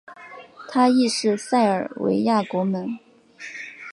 [0.67, 2.97] 他亦是塞尔维亚国门。